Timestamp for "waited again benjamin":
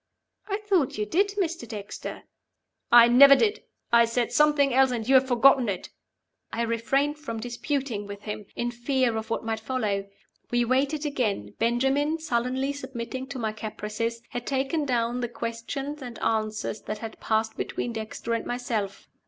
10.65-12.17